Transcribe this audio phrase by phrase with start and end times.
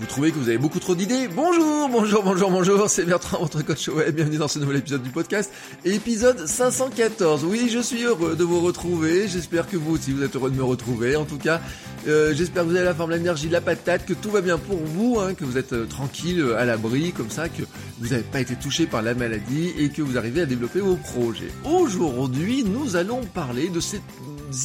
[0.00, 3.62] Vous trouvez que vous avez beaucoup trop d'idées Bonjour, bonjour, bonjour, bonjour, c'est Bertrand, votre
[3.62, 5.52] coach web, bienvenue dans ce nouvel épisode du podcast,
[5.84, 7.44] épisode 514.
[7.44, 10.56] Oui, je suis heureux de vous retrouver, j'espère que vous aussi vous êtes heureux de
[10.56, 11.16] me retrouver.
[11.16, 11.60] En tout cas,
[12.08, 14.78] euh, j'espère que vous avez la forme, l'énergie, la patate, que tout va bien pour
[14.78, 17.64] vous, hein, que vous êtes euh, tranquille, euh, à l'abri, comme ça, que
[17.98, 20.96] vous n'avez pas été touché par la maladie et que vous arrivez à développer vos
[20.96, 21.52] projets.
[21.64, 24.00] Aujourd'hui, nous allons parler de ces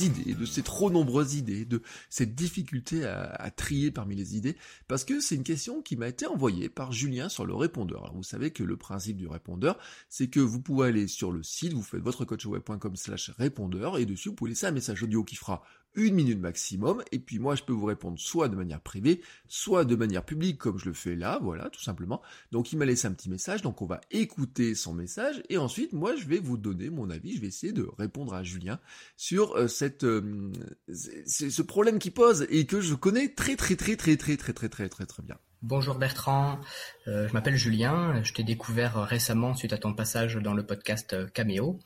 [0.03, 4.55] idées, de ces trop nombreuses idées, de cette difficulté à, trier parmi les idées,
[4.87, 8.11] parce que c'est une question qui m'a été envoyée par Julien sur le répondeur.
[8.15, 9.77] Vous savez que le principe du répondeur,
[10.09, 14.05] c'est que vous pouvez aller sur le site, vous faites votre coachweb.com slash répondeur, et
[14.05, 15.63] dessus vous pouvez laisser un message audio qui fera
[15.95, 19.85] une minute maximum, et puis moi je peux vous répondre soit de manière privée, soit
[19.85, 22.21] de manière publique comme je le fais là, voilà, tout simplement.
[22.51, 25.93] Donc il m'a laissé un petit message, donc on va écouter son message, et ensuite
[25.93, 28.79] moi je vais vous donner mon avis, je vais essayer de répondre à Julien
[29.17, 30.51] sur euh, cette, euh,
[30.91, 34.69] ce problème qu'il pose, et que je connais très très très très très très très
[34.69, 35.37] très très très bien.
[35.61, 36.59] Bonjour Bertrand,
[37.07, 41.31] euh, je m'appelle Julien, je t'ai découvert récemment suite à ton passage dans le podcast
[41.33, 41.79] Cameo.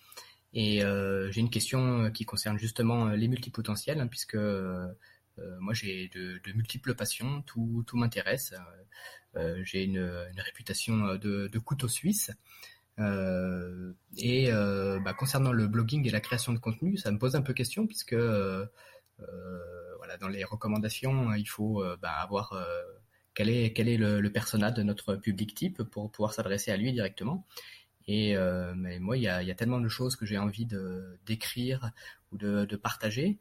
[0.53, 4.87] Et euh, j'ai une question euh, qui concerne justement euh, les multipotentiels, hein, puisque euh,
[5.59, 8.53] moi j'ai de, de, multiples passions, tout, tout m'intéresse.
[9.35, 12.31] Euh, j'ai une, une, réputation de, de couteau suisse.
[12.97, 17.53] et bah, concernant le blogging et la création de contenu, ça me pose un peu
[17.53, 18.67] question, puisque voilà,
[20.19, 22.53] dans les recommandations, il faut bah, avoir
[23.35, 26.77] quel est, quel est le, le persona de notre public type pour pouvoir s'adresser à
[26.77, 27.45] lui directement.
[28.11, 30.65] Et euh, mais moi, il y a, tellement de choses que j'ai envie
[31.27, 31.91] d'écrire
[32.31, 33.37] ou de, partager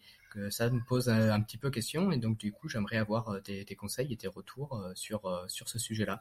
[0.50, 2.12] ça me pose un, petit peu question.
[2.12, 5.44] Et donc, du coup, j'aimerais avoir euh, tes, tes, conseils et tes retours euh, sur,
[5.48, 6.20] sur ce sujet-là.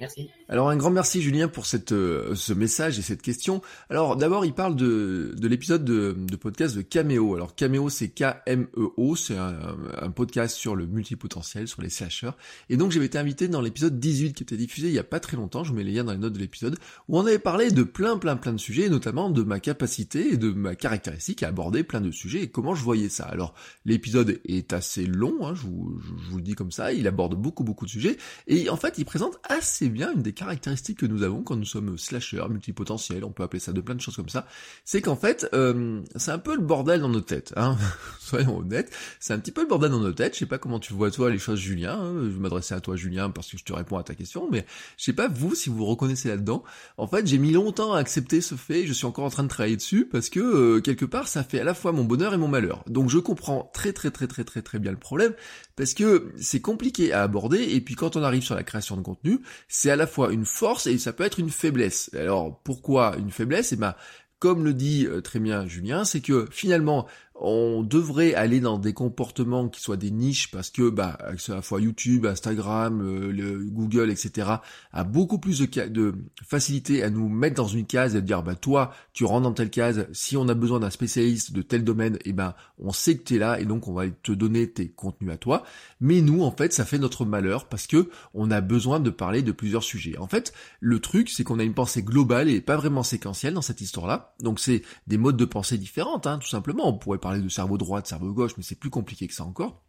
[0.00, 0.30] Merci.
[0.48, 3.60] Alors un grand merci Julien pour cette, euh, ce message et cette question.
[3.90, 7.34] Alors d'abord il parle de, de l'épisode de, podcast de Cameo.
[7.34, 12.30] Alors Cameo c'est K-M-E-O, c'est un, podcast sur le multipotentiel, sur les slashers.
[12.70, 15.20] Et donc j'avais été invité dans l'épisode 18 qui était diffusé il y a pas
[15.20, 16.78] très longtemps, je vous mets les liens dans les notes de l'épisode,
[17.08, 20.32] où on avait parlé de plein plein plein de sujets, et notamment de ma capacité
[20.32, 23.24] et de ma caractéristique à aborder plein de sujets et comment je voyais ça.
[23.24, 23.39] Alors
[23.84, 27.34] l'épisode est assez long, hein, je, vous, je vous le dis comme ça, il aborde
[27.34, 31.06] beaucoup beaucoup de sujets, et en fait il présente assez bien une des caractéristiques que
[31.06, 34.16] nous avons quand nous sommes slasher, multipotentiels, on peut appeler ça de plein de choses
[34.16, 34.46] comme ça,
[34.84, 37.76] c'est qu'en fait, euh, c'est un peu le bordel dans nos têtes, hein.
[38.20, 40.78] Soyons honnêtes, c'est un petit peu le bordel dans nos têtes, je sais pas comment
[40.78, 42.14] tu vois toi les choses Julien, hein.
[42.22, 44.66] je vais m'adresser à toi Julien parce que je te réponds à ta question, mais
[44.96, 46.62] je sais pas vous si vous vous reconnaissez là-dedans,
[46.96, 49.48] en fait j'ai mis longtemps à accepter ce fait, je suis encore en train de
[49.48, 52.38] travailler dessus, parce que euh, quelque part ça fait à la fois mon bonheur et
[52.38, 55.34] mon malheur, donc je comprends très très très très très très bien le problème,
[55.76, 59.02] parce que c'est compliqué à aborder, et puis quand on arrive sur la création de
[59.02, 62.10] contenu, c'est à la fois une force et ça peut être une faiblesse.
[62.14, 63.72] Alors pourquoi une faiblesse?
[63.72, 63.94] Eh ben,
[64.38, 67.06] comme le dit euh, très bien Julien, c'est que finalement
[67.42, 71.62] on devrait aller dans des comportements qui soient des niches parce que bah à la
[71.62, 74.48] fois YouTube, Instagram, euh, le Google, etc.
[74.92, 76.14] a beaucoup plus de,
[76.46, 79.52] facilité à nous mettre dans une case et de dire bah toi tu rentres dans
[79.54, 80.06] telle case.
[80.12, 83.36] Si on a besoin d'un spécialiste de tel domaine, eh ben on sait que tu
[83.36, 85.62] es là et donc on va te donner tes contenus à toi.
[86.00, 89.40] Mais nous en fait ça fait notre malheur parce que on a besoin de parler
[89.40, 90.18] de plusieurs sujets.
[90.18, 93.62] En fait le truc c'est qu'on a une pensée globale et pas vraiment séquentielle dans
[93.62, 94.34] cette histoire là.
[94.40, 96.86] Donc c'est des modes de pensée différentes hein, tout simplement.
[96.86, 99.34] On pourrait parler parler de cerveau droit, de cerveau gauche, mais c'est plus compliqué que
[99.34, 99.84] ça encore.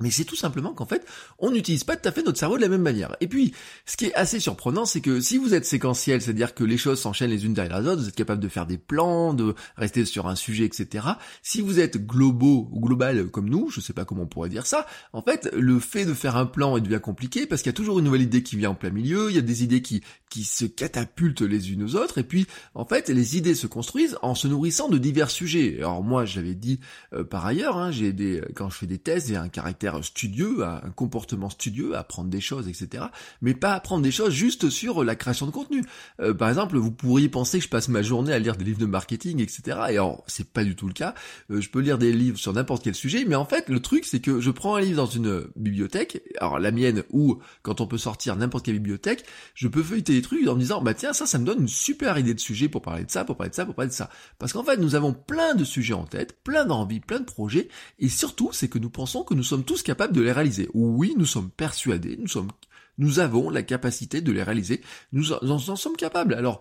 [0.00, 1.06] Mais c'est tout simplement qu'en fait,
[1.38, 3.16] on n'utilise pas tout à fait notre cerveau de la même manière.
[3.20, 3.52] Et puis,
[3.86, 7.00] ce qui est assez surprenant, c'est que si vous êtes séquentiel, c'est-à-dire que les choses
[7.00, 10.04] s'enchaînent les unes derrière les autres, vous êtes capable de faire des plans, de rester
[10.04, 11.06] sur un sujet, etc.
[11.42, 14.66] Si vous êtes globaux ou global comme nous, je sais pas comment on pourrait dire
[14.66, 17.74] ça, en fait, le fait de faire un plan est devient compliqué parce qu'il y
[17.74, 19.82] a toujours une nouvelle idée qui vient en plein milieu, il y a des idées
[19.82, 23.66] qui, qui se catapultent les unes aux autres, et puis, en fait, les idées se
[23.66, 25.76] construisent en se nourrissant de divers sujets.
[25.78, 26.80] Alors moi, j'avais dit
[27.12, 30.64] euh, par ailleurs, hein, j'ai des, quand je fais des tests, j'ai un caractère studieux,
[30.64, 33.04] un comportement studieux, apprendre des choses, etc.
[33.42, 35.84] Mais pas apprendre des choses juste sur la création de contenu.
[36.20, 38.78] Euh, par exemple, vous pourriez penser que je passe ma journée à lire des livres
[38.78, 39.62] de marketing, etc.
[39.90, 41.14] Et alors, c'est pas du tout le cas.
[41.50, 44.04] Euh, je peux lire des livres sur n'importe quel sujet, mais en fait, le truc,
[44.04, 47.86] c'est que je prends un livre dans une bibliothèque, alors la mienne, ou quand on
[47.86, 51.12] peut sortir n'importe quelle bibliothèque, je peux feuilleter des trucs en me disant, bah tiens,
[51.12, 53.50] ça, ça me donne une super idée de sujet pour parler de ça, pour parler
[53.50, 54.10] de ça, pour parler de ça.
[54.38, 57.68] Parce qu'en fait, nous avons plein de sujets en tête, plein d'envies, plein de projets,
[57.98, 60.68] et surtout, c'est que nous pensons que nous sommes tous capables de les réaliser.
[60.74, 62.50] Oui, nous sommes persuadés, nous sommes,
[62.98, 64.82] nous avons la capacité de les réaliser,
[65.12, 66.34] nous en, sommes capables.
[66.34, 66.60] Alors,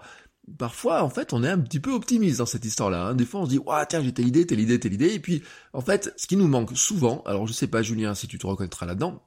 [0.57, 3.07] parfois, en fait, on est un petit peu optimiste dans cette histoire-là.
[3.07, 3.15] Hein.
[3.15, 5.13] Des fois, on se dit, ouais, tiens, j'ai telle idée, telle idée, telle idée.
[5.13, 5.43] Et puis,
[5.73, 8.47] en fait, ce qui nous manque souvent, alors je sais pas, Julien, si tu te
[8.47, 9.21] reconnaîtras là-dedans,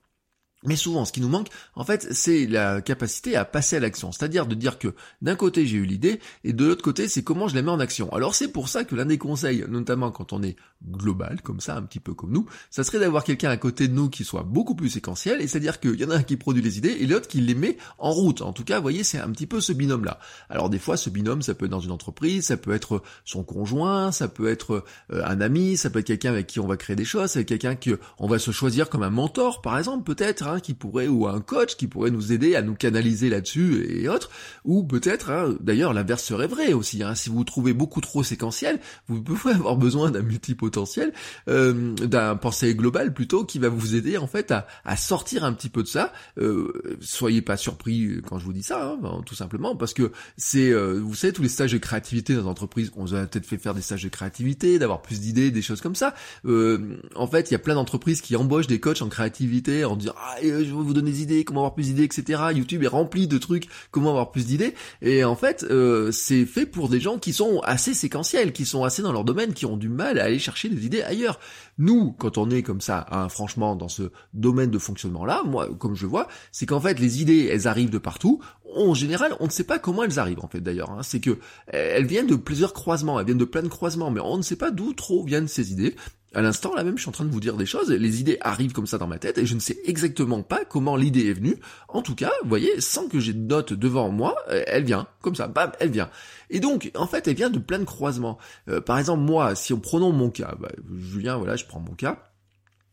[0.65, 4.13] mais souvent, ce qui nous manque, en fait, c'est la capacité à passer à l'action.
[4.13, 7.49] C'est-à-dire de dire que d'un côté, j'ai eu l'idée, et de l'autre côté, c'est comment
[7.49, 8.13] je la mets en action.
[8.13, 10.57] Alors c'est pour ça que l'un des conseils, notamment quand on est
[10.91, 13.95] global, comme ça, un petit peu comme nous, ça serait d'avoir quelqu'un à côté de
[13.95, 16.63] nous qui soit beaucoup plus séquentiel, et c'est-à-dire qu'il y en a un qui produit
[16.63, 18.43] les idées, et l'autre qui les met en route.
[18.43, 20.19] En tout cas, vous voyez, c'est un petit peu ce binôme-là.
[20.49, 23.45] Alors des fois, ce binôme, ça peut être dans une entreprise, ça peut être son
[23.45, 26.77] conjoint, ça peut être euh, un ami, ça peut être quelqu'un avec qui on va
[26.77, 30.47] créer des choses, c'est quelqu'un qu'on va se choisir comme un mentor, par exemple, peut-être,
[30.61, 34.31] qui pourrait, ou un coach qui pourrait nous aider à nous canaliser là-dessus et autres,
[34.65, 38.81] ou peut-être, hein, d'ailleurs l'inverse serait vrai aussi, hein, si vous trouvez beaucoup trop séquentiel,
[39.09, 41.13] vous pouvez avoir besoin d'un multipotentiel,
[41.49, 45.53] euh, d'un pensée global plutôt, qui va vous aider en fait à, à sortir un
[45.53, 46.13] petit peu de ça.
[46.39, 50.71] Euh, soyez pas surpris quand je vous dis ça, hein, tout simplement, parce que c'est,
[50.71, 53.47] euh, vous savez, tous les stages de créativité dans les entreprises, on vous a peut-être
[53.47, 56.15] fait faire des stages de créativité, d'avoir plus d'idées, des choses comme ça.
[56.45, 59.97] Euh, en fait, il y a plein d'entreprises qui embauchent des coachs en créativité en
[59.97, 62.43] disant ah, je vais vous donner des idées, comment avoir plus d'idées, etc.
[62.55, 64.75] YouTube est rempli de trucs, comment avoir plus d'idées.
[65.01, 68.85] Et en fait, euh, c'est fait pour des gens qui sont assez séquentiels, qui sont
[68.85, 71.39] assez dans leur domaine, qui ont du mal à aller chercher des idées ailleurs.
[71.79, 75.97] Nous, quand on est comme ça, hein, franchement, dans ce domaine de fonctionnement-là, moi, comme
[75.97, 78.41] je vois, c'est qu'en fait, les idées, elles arrivent de partout.
[78.77, 80.91] En général, on ne sait pas comment elles arrivent, en fait, d'ailleurs.
[80.91, 81.03] Hein.
[81.03, 84.37] C'est que elles viennent de plusieurs croisements, elles viennent de plein de croisements, mais on
[84.37, 85.95] ne sait pas d'où trop viennent ces idées.
[86.35, 88.39] À l'instant, là même, je suis en train de vous dire des choses, les idées
[88.41, 91.35] arrivent comme ça dans ma tête, et je ne sais exactement pas comment l'idée est
[91.35, 91.57] venue.
[91.89, 95.07] En tout cas, vous voyez, sans que j'ai de notes devant moi, euh, elle vient,
[95.21, 96.09] comme ça, bam, elle vient.
[96.49, 98.39] Et donc, en fait, elle vient de plein de croisements.
[98.69, 101.95] Euh, par exemple, moi, si on prenons mon cas, bah, Julien, voilà, je prends mon
[101.95, 102.32] cas.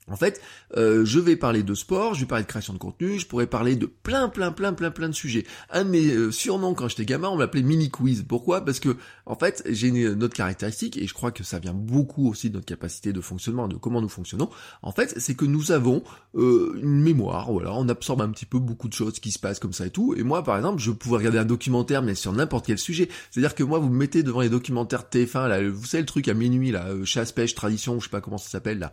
[0.09, 0.41] En fait,
[0.77, 3.47] euh, je vais parler de sport, je vais parler de création de contenu, je pourrais
[3.47, 5.45] parler de plein, plein, plein, plein, plein de sujets.
[5.71, 8.25] Un de mes euh, surnoms quand j'étais gamin, on m'appelait mini quiz.
[8.27, 8.65] Pourquoi?
[8.65, 12.29] Parce que, en fait, j'ai une autre caractéristique et je crois que ça vient beaucoup
[12.29, 14.49] aussi de notre capacité de fonctionnement, de comment nous fonctionnons.
[14.81, 16.03] En fait, c'est que nous avons
[16.35, 17.51] euh, une mémoire.
[17.51, 19.91] Voilà, on absorbe un petit peu beaucoup de choses qui se passent comme ça et
[19.91, 20.15] tout.
[20.17, 23.09] Et moi, par exemple, je pouvais regarder un documentaire, mais sur n'importe quel sujet.
[23.31, 26.27] C'est-à-dire que moi, vous me mettez devant les documentaires TF1, là, vous savez le truc
[26.27, 28.91] à minuit, là, chasse, pêche, tradition, je sais pas comment ça s'appelle là.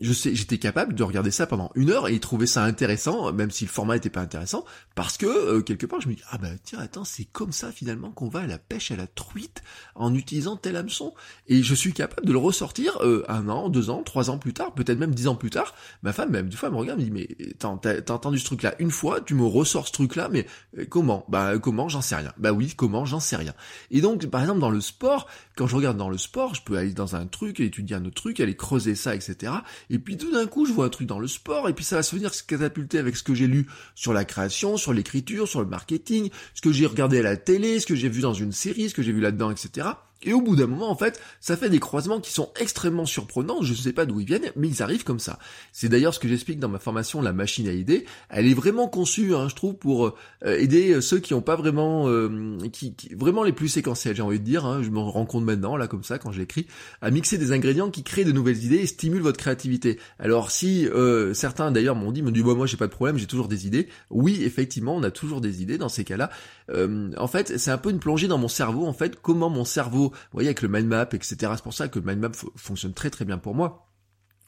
[0.00, 3.50] Je sais, j'étais capable de regarder ça pendant une heure et trouver ça intéressant, même
[3.50, 4.64] si le format était pas intéressant,
[4.94, 7.72] parce que euh, quelque part je me dis ah bah tiens attends c'est comme ça
[7.72, 9.62] finalement qu'on va à la pêche à la truite
[9.94, 11.14] en utilisant tel hameçon
[11.48, 14.52] et je suis capable de le ressortir euh, un an, deux ans, trois ans plus
[14.52, 15.74] tard, peut-être même dix ans plus tard.
[16.02, 18.74] Ma femme même du fois me regarde me dit mais t'as entendu ce truc là
[18.78, 20.46] une fois, tu me ressors ce truc là, mais
[20.88, 21.24] comment?
[21.28, 21.88] Bah comment?
[21.88, 22.32] J'en sais rien.
[22.38, 23.04] Bah oui comment?
[23.04, 23.54] J'en sais rien.
[23.90, 25.26] Et donc par exemple dans le sport,
[25.56, 28.16] quand je regarde dans le sport, je peux aller dans un truc, étudier un autre
[28.16, 29.52] truc, aller creuser ça etc.
[29.90, 31.96] Et puis tout d'un coup, je vois un truc dans le sport, et puis ça
[31.96, 35.48] va se venir se catapulter avec ce que j'ai lu sur la création, sur l'écriture,
[35.48, 38.34] sur le marketing, ce que j'ai regardé à la télé, ce que j'ai vu dans
[38.34, 39.88] une série, ce que j'ai vu là-dedans, etc.
[40.22, 43.60] Et au bout d'un moment, en fait, ça fait des croisements qui sont extrêmement surprenants.
[43.62, 45.38] Je ne sais pas d'où ils viennent, mais ils arrivent comme ça.
[45.72, 48.06] C'est d'ailleurs ce que j'explique dans ma formation, la machine à idées.
[48.30, 52.08] Elle est vraiment conçue, hein, je trouve, pour euh, aider ceux qui n'ont pas vraiment,
[52.08, 54.64] euh, qui, vraiment les plus séquentiels, j'ai envie de dire.
[54.64, 56.66] Hein, je me rends compte maintenant, là, comme ça, quand je l'écris,
[57.02, 59.98] à mixer des ingrédients qui créent de nouvelles idées et stimulent votre créativité.
[60.18, 63.26] Alors, si euh, certains d'ailleurs m'ont dit, me bah, moi, j'ai pas de problème, j'ai
[63.26, 63.88] toujours des idées.
[64.10, 66.30] Oui, effectivement, on a toujours des idées dans ces cas-là.
[66.72, 68.86] en fait, c'est un peu une plongée dans mon cerveau.
[68.86, 71.36] En fait, comment mon cerveau vous voyez, avec le mind map, etc.
[71.56, 73.86] C'est pour ça que le mind map fonctionne très très bien pour moi.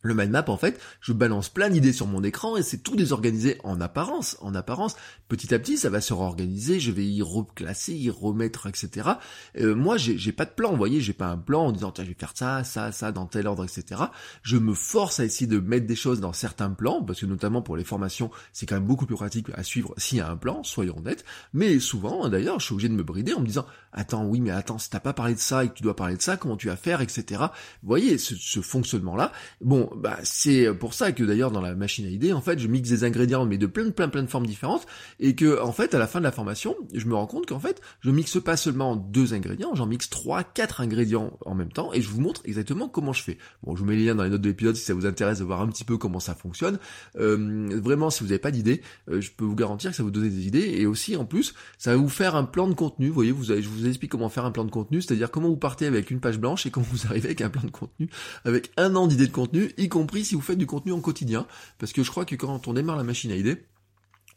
[0.00, 2.94] Le mind map, en fait, je balance plein d'idées sur mon écran et c'est tout
[2.94, 4.36] désorganisé en apparence.
[4.40, 4.94] En apparence,
[5.28, 9.10] petit à petit, ça va se réorganiser, je vais y reclasser, y remettre, etc.
[9.58, 12.04] Euh, moi, j'ai pas de plan, vous voyez, j'ai pas un plan en disant, tiens,
[12.04, 14.02] je vais faire ça, ça, ça, dans tel ordre, etc.
[14.42, 17.60] Je me force à essayer de mettre des choses dans certains plans, parce que notamment
[17.60, 20.36] pour les formations, c'est quand même beaucoup plus pratique à suivre s'il y a un
[20.36, 21.24] plan, soyons honnêtes.
[21.52, 23.66] Mais souvent, d'ailleurs, je suis obligé de me brider en me disant,
[23.98, 26.16] attends, oui, mais attends, si t'as pas parlé de ça et que tu dois parler
[26.16, 27.42] de ça, comment tu vas faire, etc.
[27.82, 32.08] Vous voyez, ce, fonctionnement-là, bon, bah, c'est pour ça que d'ailleurs dans la machine à
[32.08, 34.86] idées, en fait, je mixe des ingrédients mais de plein plein plein de formes différentes
[35.20, 37.60] et que en fait à la fin de la formation, je me rends compte qu'en
[37.60, 41.92] fait, je mixe pas seulement deux ingrédients, j'en mixe trois, quatre ingrédients en même temps
[41.92, 43.38] et je vous montre exactement comment je fais.
[43.62, 45.38] Bon, je vous mets les liens dans les notes de l'épisode si ça vous intéresse
[45.38, 46.78] de voir un petit peu comment ça fonctionne.
[47.18, 50.10] Euh, vraiment, si vous n'avez pas d'idées, euh, je peux vous garantir que ça vous
[50.10, 53.08] donner des idées et aussi en plus, ça va vous faire un plan de contenu.
[53.08, 56.10] Voyez, vous avez, explique comment faire un plan de contenu, c'est-à-dire comment vous partez avec
[56.10, 58.08] une page blanche et comment vous arrivez avec un plan de contenu,
[58.44, 61.46] avec un an d'idées de contenu, y compris si vous faites du contenu en quotidien,
[61.78, 63.64] parce que je crois que quand on démarre la machine à idées,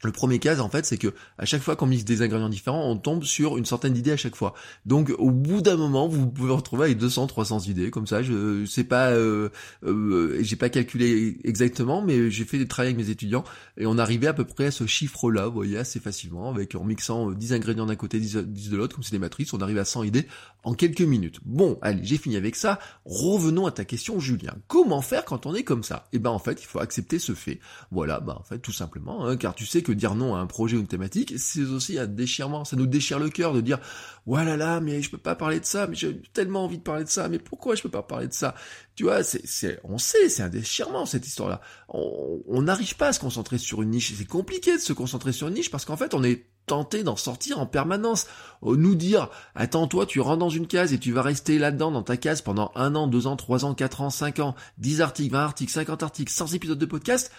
[0.03, 2.89] Le premier cas, en fait, c'est que à chaque fois qu'on mixe des ingrédients différents,
[2.89, 4.53] on tombe sur une centaine d'idées à chaque fois.
[4.85, 8.23] Donc, au bout d'un moment, vous pouvez retrouver avec 200, 300 idées, comme ça.
[8.23, 9.49] Je sais pas, euh,
[9.85, 13.43] euh, j'ai pas calculé exactement, mais j'ai fait des travaux avec mes étudiants
[13.77, 16.83] et on arrivait à peu près à ce chiffre-là, vous voyez, assez facilement, avec en
[16.83, 19.85] mixant 10 ingrédients d'un côté, 10, de l'autre, comme c'est des matrices, on arrive à
[19.85, 20.27] 100 idées
[20.63, 21.39] en quelques minutes.
[21.45, 22.79] Bon, allez, j'ai fini avec ça.
[23.05, 24.55] Revenons à ta question, Julien.
[24.67, 26.07] Comment faire quand on est comme ça?
[26.13, 27.59] Eh ben, en fait, il faut accepter ce fait.
[27.91, 30.45] Voilà, bah, en fait, tout simplement, hein, car tu sais que dire non à un
[30.45, 32.65] projet ou une thématique, c'est aussi un déchirement.
[32.65, 33.79] Ça nous déchire le cœur de dire,
[34.25, 37.03] voilà là, mais je peux pas parler de ça, mais j'ai tellement envie de parler
[37.03, 38.55] de ça, mais pourquoi je peux pas parler de ça?
[38.95, 41.61] Tu vois, c'est, on sait, c'est un déchirement cette histoire-là.
[41.89, 44.13] On n'arrive pas à se concentrer sur une niche.
[44.15, 47.15] C'est compliqué de se concentrer sur une niche parce qu'en fait, on est tenté d'en
[47.15, 48.27] sortir en permanence.
[48.63, 52.03] Nous dire, attends, toi, tu rentres dans une case et tu vas rester là-dedans, dans
[52.03, 55.33] ta case, pendant un an, deux ans, trois ans, quatre ans, cinq ans, dix articles,
[55.33, 57.31] vingt articles, cinquante articles, 100 épisodes de podcast,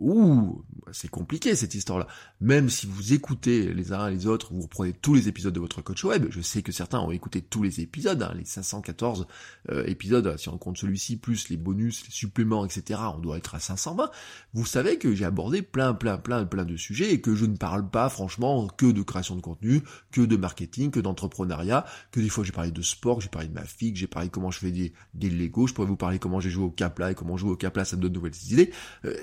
[0.00, 2.06] Ouh, c'est compliqué cette histoire-là.
[2.40, 5.60] Même si vous écoutez les uns et les autres, vous reprenez tous les épisodes de
[5.60, 9.26] votre coach web, je sais que certains ont écouté tous les épisodes, hein, les 514
[9.68, 13.54] euh, épisodes, si on compte celui-ci, plus les bonus, les suppléments, etc., on doit être
[13.54, 14.10] à 520.
[14.54, 17.56] Vous savez que j'ai abordé plein, plein, plein, plein de sujets et que je ne
[17.56, 22.30] parle pas franchement que de création de contenu, que de marketing, que d'entrepreneuriat, que des
[22.30, 24.70] fois j'ai parlé de sport, j'ai parlé de ma fille, j'ai parlé comment je fais
[24.70, 27.50] des, des Lego, je pourrais vous parler comment j'ai joué au Capla et comment jouer
[27.50, 28.70] au Capla, ça me donne de nouvelles idées.
[29.04, 29.14] Euh,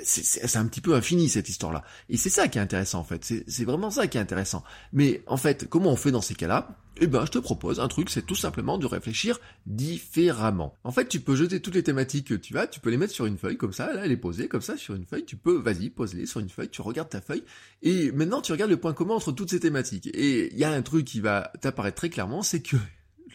[0.67, 1.83] petit peu infini cette histoire-là.
[2.09, 3.23] Et c'est ça qui est intéressant en fait.
[3.47, 4.63] C'est vraiment ça qui est intéressant.
[4.93, 6.77] Mais en fait, comment on fait dans ces cas-là?
[6.99, 10.73] Eh ben, je te propose un truc, c'est tout simplement de réfléchir différemment.
[10.83, 13.13] En fait, tu peux jeter toutes les thématiques que tu as, tu peux les mettre
[13.13, 15.35] sur une feuille comme ça, là, elle est posée comme ça sur une feuille, tu
[15.35, 17.43] peux, vas-y, pose-les sur une feuille, tu regardes ta feuille,
[17.83, 20.07] et maintenant tu regardes le point commun entre toutes ces thématiques.
[20.13, 22.77] Et il y a un truc qui va t'apparaître très clairement, c'est que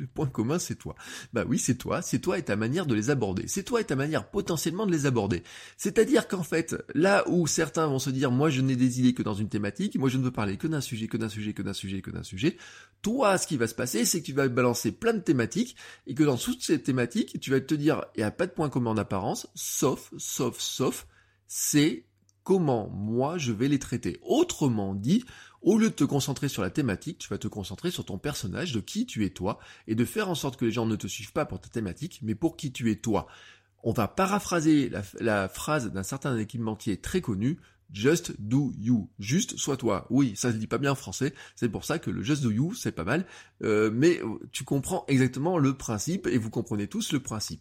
[0.03, 0.95] le point commun, c'est toi.
[1.33, 3.45] Bah oui, c'est toi, c'est toi et ta manière de les aborder.
[3.47, 5.43] C'est toi et ta manière potentiellement de les aborder.
[5.77, 9.23] C'est-à-dire qu'en fait, là où certains vont se dire, moi je n'ai des idées que
[9.23, 11.63] dans une thématique, moi je ne veux parler que d'un sujet, que d'un sujet, que
[11.63, 12.57] d'un sujet, que d'un sujet,
[13.01, 16.15] toi, ce qui va se passer, c'est que tu vas balancer plein de thématiques et
[16.15, 18.69] que dans toutes ces thématiques, tu vas te dire, il n'y a pas de point
[18.69, 21.07] commun en apparence, sauf, sauf, sauf,
[21.47, 22.07] c'est
[22.45, 24.19] comment moi je vais les traiter.
[24.23, 25.25] Autrement dit,
[25.63, 28.73] au lieu de te concentrer sur la thématique, tu vas te concentrer sur ton personnage,
[28.73, 31.07] de qui tu es toi, et de faire en sorte que les gens ne te
[31.07, 33.27] suivent pas pour ta thématique, mais pour qui tu es toi.
[33.85, 34.91] On va paraphraser
[35.21, 37.59] la, phrase d'un certain équipementier très connu,
[37.93, 39.11] Just do you.
[39.19, 40.07] Juste sois toi.
[40.09, 41.35] Oui, ça se dit pas bien en français.
[41.55, 43.27] C'est pour ça que le just do you, c'est pas mal.
[43.63, 44.19] Euh, mais
[44.51, 47.61] tu comprends exactement le principe et vous comprenez tous le principe.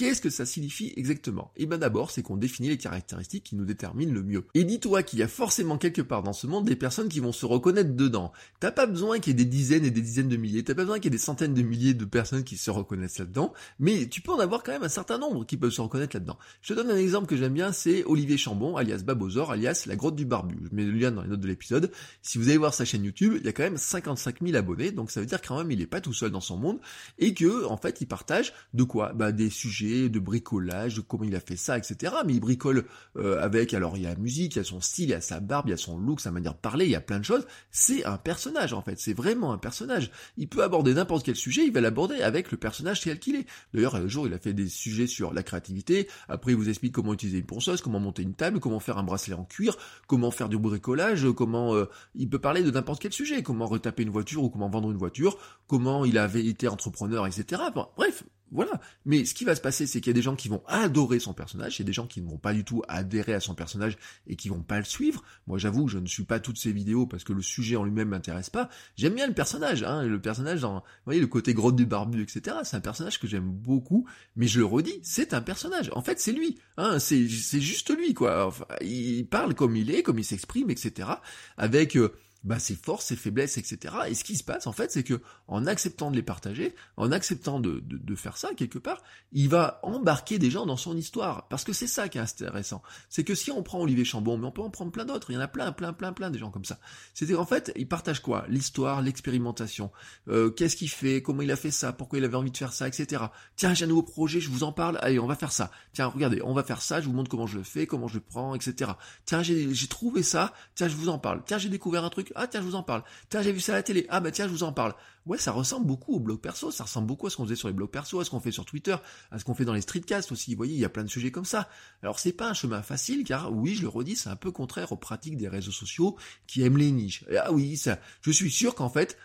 [0.00, 1.52] Qu'est-ce que ça signifie exactement?
[1.58, 4.46] Eh bien d'abord, c'est qu'on définit les caractéristiques qui nous déterminent le mieux.
[4.54, 7.32] Et dis-toi qu'il y a forcément quelque part dans ce monde des personnes qui vont
[7.32, 8.32] se reconnaître dedans.
[8.60, 10.84] T'as pas besoin qu'il y ait des dizaines et des dizaines de milliers, t'as pas
[10.84, 14.06] besoin qu'il y ait des centaines de milliers de personnes qui se reconnaissent là-dedans, mais
[14.06, 16.38] tu peux en avoir quand même un certain nombre qui peuvent se reconnaître là-dedans.
[16.62, 19.96] Je te donne un exemple que j'aime bien, c'est Olivier Chambon, alias Babozor, alias La
[19.96, 20.56] Grotte du Barbu.
[20.70, 21.92] Je mets le lien dans les notes de l'épisode.
[22.22, 24.92] Si vous allez voir sa chaîne YouTube, il y a quand même 55 000 abonnés,
[24.92, 26.78] donc ça veut dire quand même il est pas tout seul dans son monde,
[27.18, 29.12] et que, en fait, il partage de quoi?
[29.12, 32.14] Bah des sujets de bricolage, de comment il a fait ça, etc.
[32.26, 32.84] Mais il bricole
[33.16, 35.14] euh, avec, alors il y a la musique, il y a son style, il y
[35.14, 37.00] a sa barbe, il y a son look, sa manière de parler, il y a
[37.00, 37.46] plein de choses.
[37.70, 40.10] C'est un personnage en fait, c'est vraiment un personnage.
[40.36, 43.46] Il peut aborder n'importe quel sujet, il va l'aborder avec le personnage tel qu'il est.
[43.74, 46.08] D'ailleurs, un jour, il a fait des sujets sur la créativité.
[46.28, 49.02] Après, il vous explique comment utiliser une ponceuse, comment monter une table, comment faire un
[49.02, 53.12] bracelet en cuir, comment faire du bricolage, comment euh, il peut parler de n'importe quel
[53.12, 57.26] sujet, comment retaper une voiture ou comment vendre une voiture, comment il avait été entrepreneur,
[57.26, 57.62] etc.
[57.96, 58.80] bref, voilà.
[59.04, 61.20] Mais ce qui va se passer, c'est qu'il y a des gens qui vont adorer
[61.20, 63.40] son personnage, il y a des gens qui ne vont pas du tout adhérer à
[63.40, 65.22] son personnage et qui vont pas le suivre.
[65.46, 68.08] Moi, j'avoue, je ne suis pas toutes ces vidéos parce que le sujet en lui-même
[68.08, 68.68] m'intéresse pas.
[68.96, 72.22] J'aime bien le personnage, hein, le personnage dans, vous voyez, le côté grotte du barbu,
[72.22, 72.58] etc.
[72.64, 75.90] C'est un personnage que j'aime beaucoup, mais je le redis, c'est un personnage.
[75.94, 78.52] En fait, c'est lui, hein, c'est, juste lui, quoi.
[78.80, 81.08] Il parle comme il est, comme il s'exprime, etc.
[81.56, 83.94] Avec, euh, bah, ses forces, ses faiblesses, etc.
[84.08, 87.12] Et ce qui se passe, en fait, c'est que en acceptant de les partager, en
[87.12, 90.96] acceptant de, de, de, faire ça quelque part, il va embarquer des gens dans son
[90.96, 91.48] histoire.
[91.48, 92.82] Parce que c'est ça qui est intéressant.
[93.08, 95.34] C'est que si on prend Olivier Chambon, mais on peut en prendre plein d'autres, il
[95.34, 96.78] y en a plein, plein, plein, plein des gens comme ça.
[97.14, 98.44] C'est en fait, il partage quoi?
[98.48, 99.90] L'histoire, l'expérimentation.
[100.28, 101.22] Euh, Qu'est-ce qu'il fait?
[101.22, 101.92] Comment il a fait ça?
[101.92, 103.24] Pourquoi il avait envie de faire ça, etc.
[103.56, 104.98] Tiens, j'ai un nouveau projet, je vous en parle.
[105.02, 105.70] Allez, on va faire ça.
[105.92, 107.00] Tiens, regardez, on va faire ça.
[107.00, 108.92] Je vous montre comment je le fais, comment je le prends, etc.
[109.26, 110.54] Tiens, j'ai trouvé ça.
[110.74, 111.42] Tiens, je vous en parle.
[111.46, 113.02] Tiens, j'ai découvert un truc ah tiens, je vous en parle.
[113.28, 114.06] Tiens, j'ai vu ça à la télé.
[114.08, 114.94] Ah bah tiens, je vous en parle.
[115.26, 117.68] Ouais, ça ressemble beaucoup au blog perso, ça ressemble beaucoup à ce qu'on faisait sur
[117.68, 118.96] les blogs perso, à ce qu'on fait sur Twitter,
[119.30, 120.52] à ce qu'on fait dans les streetcasts aussi.
[120.52, 121.68] Vous voyez, il y a plein de sujets comme ça.
[122.02, 124.92] Alors c'est pas un chemin facile, car oui, je le redis, c'est un peu contraire
[124.92, 127.24] aux pratiques des réseaux sociaux qui aiment les niches.
[127.38, 129.18] ah oui, ça, je suis sûr qu'en fait,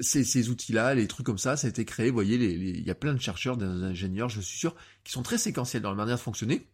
[0.00, 2.08] ces, ces outils-là, les trucs comme ça, ça a été créé.
[2.08, 5.38] Vous voyez, il y a plein de chercheurs, d'ingénieurs, je suis sûr, qui sont très
[5.38, 6.66] séquentiels dans la manière de fonctionner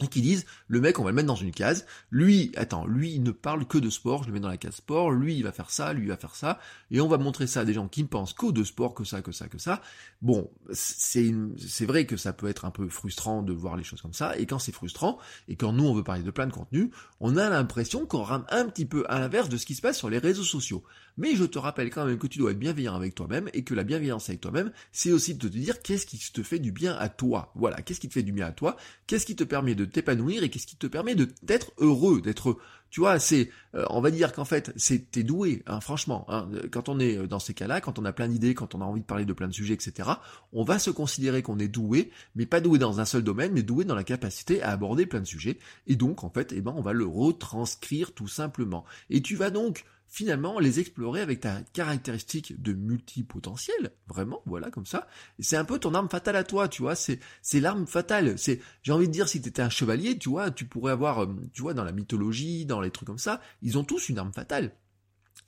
[0.00, 3.12] et qui disent le mec on va le mettre dans une case, lui attends, lui
[3.12, 5.42] il ne parle que de sport, je le mets dans la case sport, lui il
[5.42, 6.58] va faire ça, lui il va faire ça,
[6.90, 9.04] et on va montrer ça à des gens qui ne pensent qu'au de sport, que
[9.04, 9.82] ça, que ça, que ça.
[10.22, 14.00] Bon, c'est c'est vrai que ça peut être un peu frustrant de voir les choses
[14.00, 15.18] comme ça, et quand c'est frustrant,
[15.48, 16.88] et quand nous on veut parler de plein de contenus,
[17.20, 19.98] on a l'impression qu'on rame un petit peu à l'inverse de ce qui se passe
[19.98, 20.82] sur les réseaux sociaux.
[21.18, 23.74] Mais je te rappelle quand même que tu dois être bienveillant avec toi-même, et que
[23.74, 26.96] la bienveillance avec toi-même, c'est aussi de te dire qu'est-ce qui te fait du bien
[26.96, 27.52] à toi?
[27.54, 30.42] Voilà, qu'est-ce qui te fait du bien à toi, qu'est-ce qui te permet de t'épanouir
[30.42, 32.58] et qu'est-ce qui te permet de d'être heureux, d'être
[32.92, 36.26] tu vois, c'est, euh, on va dire qu'en fait, c'est t'es doué, hein, franchement.
[36.28, 38.84] Hein, quand on est dans ces cas-là, quand on a plein d'idées, quand on a
[38.84, 40.10] envie de parler de plein de sujets, etc.,
[40.52, 43.62] on va se considérer qu'on est doué, mais pas doué dans un seul domaine, mais
[43.62, 45.58] doué dans la capacité à aborder plein de sujets.
[45.86, 48.84] Et donc, en fait, eh ben, on va le retranscrire tout simplement.
[49.08, 54.84] Et tu vas donc finalement les explorer avec ta caractéristique de multipotentiel, vraiment, voilà, comme
[54.84, 55.08] ça.
[55.38, 58.38] C'est un peu ton arme fatale à toi, tu vois, c'est, c'est l'arme fatale.
[58.38, 61.34] C'est, j'ai envie de dire, si t'étais un chevalier, tu vois, tu pourrais avoir, euh,
[61.54, 64.34] tu vois, dans la mythologie, dans les trucs comme ça, ils ont tous une arme
[64.34, 64.72] fatale.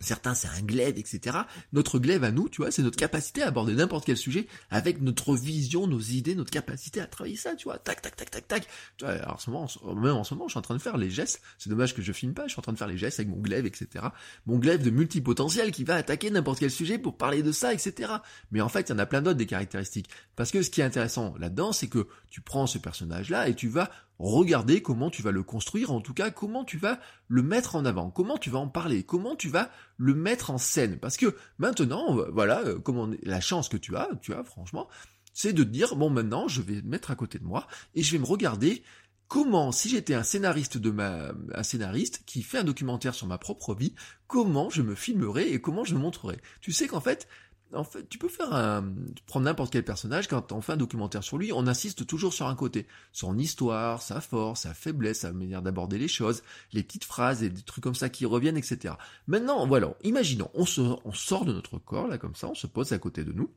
[0.00, 1.38] Certains, c'est un glaive, etc.
[1.72, 5.00] Notre glaive à nous, tu vois, c'est notre capacité à aborder n'importe quel sujet avec
[5.00, 7.78] notre vision, nos idées, notre capacité à travailler ça, tu vois.
[7.78, 8.68] Tac, tac, tac, tac, tac.
[8.96, 10.82] Tu vois, alors, en ce moment, même en ce moment, je suis en train de
[10.82, 11.40] faire les gestes.
[11.58, 12.46] C'est dommage que je filme pas.
[12.46, 14.06] Je suis en train de faire les gestes avec mon glaive, etc.
[14.46, 18.12] Mon glaive de multipotentiel qui va attaquer n'importe quel sujet pour parler de ça, etc.
[18.50, 20.10] Mais en fait, il y en a plein d'autres des caractéristiques.
[20.36, 23.68] Parce que ce qui est intéressant là-dedans, c'est que tu prends ce personnage-là et tu
[23.68, 27.76] vas regarder comment tu vas le construire, en tout cas comment tu vas le mettre
[27.76, 30.98] en avant, comment tu vas en parler, comment tu vas le mettre en scène.
[30.98, 34.88] Parce que maintenant, euh, voilà, euh, comment la chance que tu as, tu as franchement,
[35.32, 38.12] c'est de te dire bon maintenant je vais mettre à côté de moi et je
[38.12, 38.82] vais me regarder
[39.26, 43.38] comment si j'étais un scénariste de ma un scénariste qui fait un documentaire sur ma
[43.38, 43.94] propre vie,
[44.28, 46.40] comment je me filmerais et comment je me montrerais.
[46.60, 47.26] Tu sais qu'en fait,
[47.74, 48.92] en fait, tu peux faire un,
[49.26, 52.46] prendre n'importe quel personnage, quand on fait un documentaire sur lui, on insiste toujours sur
[52.46, 52.86] un côté.
[53.12, 57.50] Son histoire, sa force, sa faiblesse, sa manière d'aborder les choses, les petites phrases et
[57.50, 58.94] des trucs comme ça qui reviennent, etc.
[59.26, 60.64] Maintenant, voilà, imaginons, on,
[61.04, 63.50] on sort de notre corps, là, comme ça, on se pose à côté de nous,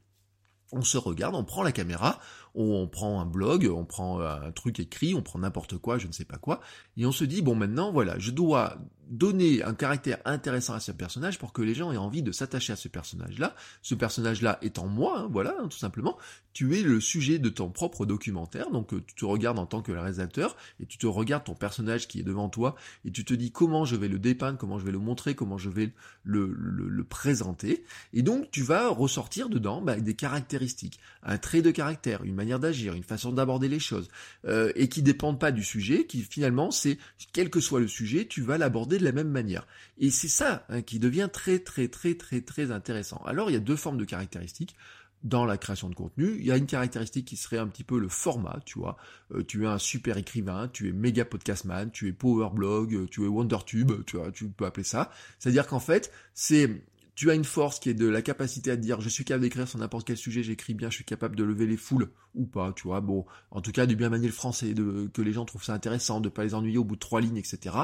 [0.71, 2.19] on se regarde, on prend la caméra,
[2.57, 6.11] on prend un blog, on prend un truc écrit, on prend n'importe quoi, je ne
[6.11, 6.59] sais pas quoi,
[6.97, 8.77] et on se dit, bon maintenant, voilà, je dois
[9.09, 12.73] donner un caractère intéressant à ce personnage pour que les gens aient envie de s'attacher
[12.73, 13.55] à ce personnage-là.
[13.82, 16.17] Ce personnage-là étant moi, hein, voilà, hein, tout simplement.
[16.53, 19.82] Tu es le sujet de ton propre documentaire, donc euh, tu te regardes en tant
[19.82, 23.34] que réalisateur et tu te regardes ton personnage qui est devant toi et tu te
[23.34, 26.47] dis comment je vais le dépeindre, comment je vais le montrer, comment je vais le,
[26.47, 27.86] le, présenter.
[28.13, 32.46] Et donc tu vas ressortir dedans bah, des caractéristiques, un trait de caractère, une manière
[32.47, 34.07] d'agir, une façon d'aborder les choses,
[34.45, 36.97] euh, et qui dépendent pas du sujet, qui finalement c'est
[37.33, 39.67] quel que soit le sujet, tu vas l'aborder de la même manière.
[39.97, 43.21] Et c'est ça hein, qui devient très très très très très intéressant.
[43.25, 44.75] Alors il y a deux formes de caractéristiques
[45.23, 46.38] dans la création de contenu.
[46.39, 48.97] Il y a une caractéristique qui serait un petit peu le format, tu vois.
[49.33, 53.23] Euh, tu es un super écrivain, tu es méga podcastman, tu es power blog, tu
[53.23, 55.12] es wondertube, tu vois, tu peux appeler ça.
[55.39, 56.83] C'est-à-dire qu'en fait, c'est
[57.17, 59.67] tu as une force qui est de la capacité à dire je suis capable d'écrire
[59.67, 62.71] sur n'importe quel sujet, j'écris bien, je suis capable de lever les foules ou pas,
[62.73, 63.02] tu vois.
[63.02, 65.73] Bon, en tout cas, de bien manier le français, de que les gens trouvent ça
[65.73, 67.76] intéressant, de pas les ennuyer au bout de trois lignes, etc.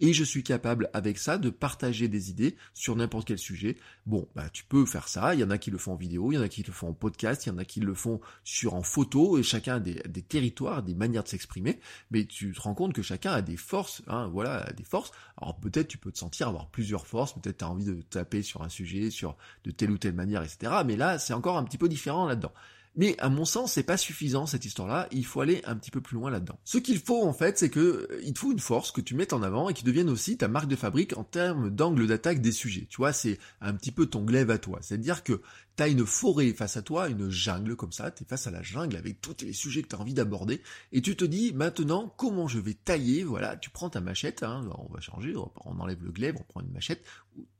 [0.00, 3.76] Et je suis capable avec ça de partager des idées sur n'importe quel sujet.
[4.06, 5.34] Bon, bah tu peux faire ça.
[5.34, 6.72] Il y en a qui le font en vidéo, il y en a qui le
[6.72, 9.38] font en podcast, il y en a qui le font sur en photo.
[9.38, 11.78] Et chacun a des, des territoires, des manières de s'exprimer.
[12.10, 15.12] Mais tu te rends compte que chacun a des forces, hein, voilà, des forces.
[15.40, 18.42] Alors peut-être tu peux te sentir avoir plusieurs forces, peut-être tu as envie de taper
[18.42, 20.72] sur un sujet, sur de telle ou telle manière, etc.
[20.86, 22.52] Mais là, c'est encore un petit peu différent là-dedans.
[22.98, 26.00] Mais à mon sens, c'est pas suffisant cette histoire-là, il faut aller un petit peu
[26.00, 26.58] plus loin là-dedans.
[26.64, 27.78] Ce qu'il faut en fait, c'est que
[28.10, 30.36] euh, il te faut une force que tu mettes en avant et qui devienne aussi
[30.36, 32.86] ta marque de fabrique en termes d'angle d'attaque des sujets.
[32.90, 34.80] Tu vois, c'est un petit peu ton glaive à toi.
[34.82, 35.40] C'est-à-dire que
[35.76, 38.50] tu as une forêt face à toi, une jungle comme ça, tu es face à
[38.50, 41.52] la jungle avec tous les sujets que tu as envie d'aborder, et tu te dis
[41.52, 45.78] maintenant comment je vais tailler, voilà, tu prends ta machette, hein, on va changer, on
[45.78, 47.04] enlève le glaive, on prend une machette,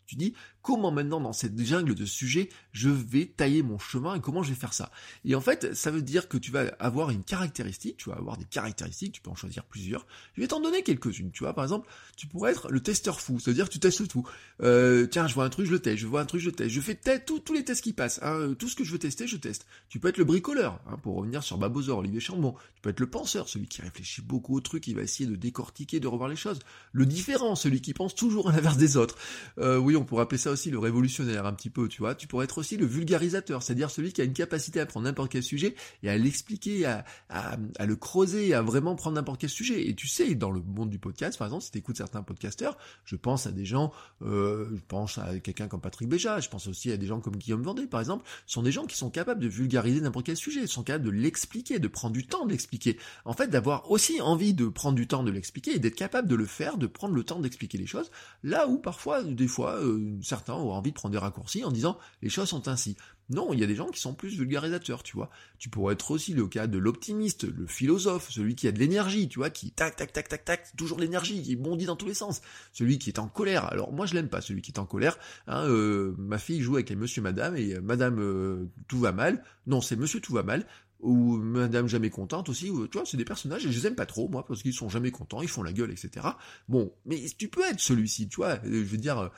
[0.09, 4.21] tu dis comment maintenant dans cette jungle de sujets je vais tailler mon chemin et
[4.21, 4.91] comment je vais faire ça?
[5.25, 8.37] Et en fait, ça veut dire que tu vas avoir une caractéristique, tu vas avoir
[8.37, 10.07] des caractéristiques, tu peux en choisir plusieurs.
[10.35, 11.55] Je vais t'en donner quelques-unes, tu vois.
[11.55, 14.27] Par exemple, tu pourrais être le testeur fou, c'est-à-dire tu testes tout.
[14.63, 16.71] Euh, tiens, je vois un truc, je le teste, je vois un truc, je teste.
[16.71, 18.21] Je fais tous les tests qui passent.
[18.23, 18.55] Hein.
[18.59, 19.67] Tout ce que je veux tester, je teste.
[19.89, 22.55] Tu peux être le bricoleur, hein, pour revenir sur Babozor, Olivier Chambon.
[22.75, 25.37] Tu peux être le penseur, celui qui réfléchit beaucoup au truc, qui va essayer de
[25.37, 26.59] décortiquer, de revoir les choses.
[26.93, 29.17] Le différent, celui qui pense toujours à l'inverse des autres.
[29.59, 32.15] Euh, oui, on pourrait appeler ça aussi le révolutionnaire un petit peu, tu vois.
[32.15, 35.31] Tu pourrais être aussi le vulgarisateur, c'est-à-dire celui qui a une capacité à prendre n'importe
[35.31, 39.89] quel sujet et à l'expliquer, à, à, le creuser, à vraiment prendre n'importe quel sujet.
[39.89, 42.77] Et tu sais, dans le monde du podcast, par exemple, si tu écoutes certains podcasteurs,
[43.05, 46.67] je pense à des gens, euh, je pense à quelqu'un comme Patrick Béja, je pense
[46.67, 49.41] aussi à des gens comme Guillaume Vendée, par exemple, sont des gens qui sont capables
[49.41, 52.99] de vulgariser n'importe quel sujet, sont capables de l'expliquer, de prendre du temps de l'expliquer.
[53.25, 56.35] En fait, d'avoir aussi envie de prendre du temps de l'expliquer et d'être capable de
[56.35, 58.11] le faire, de prendre le temps d'expliquer les choses,
[58.43, 61.99] là où parfois, des fois, euh, certains ont envie de prendre des raccourcis en disant
[62.23, 62.97] les choses sont ainsi.
[63.31, 65.29] Non, il y a des gens qui sont plus vulgarisateurs, tu vois.
[65.59, 69.29] Tu pourrais être aussi le cas de l'optimiste, le philosophe, celui qui a de l'énergie,
[69.29, 72.15] tu vois, qui tac tac tac tac tac, toujours l'énergie, qui bondit dans tous les
[72.15, 72.41] sens.
[72.73, 73.67] Celui qui est en colère.
[73.67, 75.19] Alors moi je l'aime pas, celui qui est en colère.
[75.47, 79.43] Hein, euh, ma fille joue avec les Monsieur Madame et euh, Madame tout va mal.
[79.67, 80.67] Non, c'est Monsieur tout va mal
[81.01, 84.07] ou Madame jamais contente aussi, tu vois, c'est des personnages et je les aime pas
[84.07, 86.27] trop moi parce qu'ils sont jamais contents, ils font la gueule, etc.
[86.69, 89.31] Bon, mais tu peux être celui-ci, tu vois, je veux dire,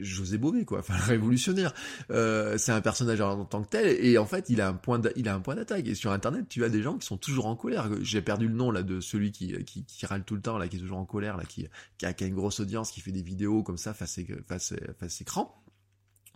[0.00, 1.72] José Bové quoi, enfin révolutionnaire.
[2.10, 5.00] Euh, c'est un personnage en tant que tel et en fait il a un point
[5.16, 7.46] il a un point d'attaque et sur internet tu as des gens qui sont toujours
[7.46, 7.88] en colère.
[8.02, 10.68] J'ai perdu le nom là de celui qui, qui, qui râle tout le temps là
[10.68, 11.68] qui est toujours en colère là qui
[11.98, 14.74] qui a, qui a une grosse audience qui fait des vidéos comme ça face face
[14.98, 15.62] face écran.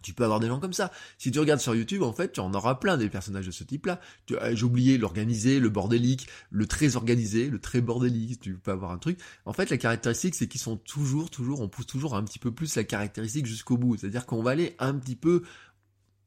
[0.02, 0.90] Tu peux avoir des gens comme ça.
[1.18, 3.64] Si tu regardes sur YouTube, en fait, tu en auras plein des personnages de ce
[3.64, 4.00] type-là.
[4.32, 8.40] Euh, j'ai oublié l'organisé, le bordélique, le très organisé, le très bordélique.
[8.40, 9.18] Tu peux avoir un truc.
[9.44, 12.52] En fait, la caractéristique, c'est qu'ils sont toujours, toujours, on pousse toujours un petit peu
[12.52, 13.96] plus la caractéristique jusqu'au bout.
[13.96, 15.42] C'est-à-dire qu'on va aller un petit peu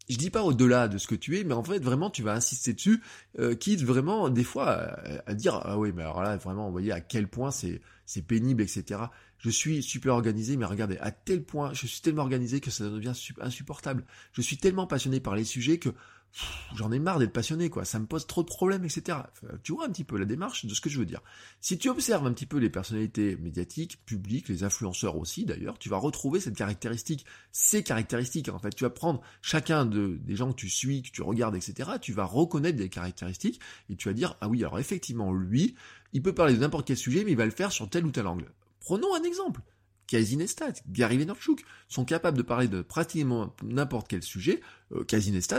[0.09, 2.33] je dis pas au-delà de ce que tu es, mais en fait vraiment tu vas
[2.33, 3.01] insister dessus,
[3.39, 6.91] euh, quitte vraiment des fois à, dire ah oui mais alors là vraiment vous voyez
[6.91, 9.01] à quel point c'est c'est pénible etc
[9.43, 12.89] je suis super organisé, mais regardez, à tel point, je suis tellement organisé que ça
[12.89, 14.05] devient insupportable.
[14.31, 15.89] Je suis tellement passionné par les sujets que
[16.75, 17.83] j'en ai marre d'être passionné, quoi.
[17.83, 19.17] Ça me pose trop de problèmes, etc.
[19.61, 21.19] tu vois un petit peu la démarche de ce que je veux dire.
[21.59, 25.89] Si tu observes un petit peu les personnalités médiatiques, publiques, les influenceurs aussi, d'ailleurs, tu
[25.89, 28.47] vas retrouver cette caractéristique, ces caractéristiques.
[28.47, 31.57] En fait, tu vas prendre chacun de, des gens que tu suis, que tu regardes,
[31.57, 31.91] etc.
[32.01, 35.75] Tu vas reconnaître des caractéristiques et tu vas dire, ah oui, alors effectivement, lui,
[36.13, 38.11] il peut parler de n'importe quel sujet, mais il va le faire sur tel ou
[38.11, 38.49] tel angle.
[38.83, 39.61] Prenons un exemple.
[40.07, 44.61] Casinestat, Gary Vaynerchuk sont capables de parler de pratiquement n'importe quel sujet.
[44.91, 45.05] Euh,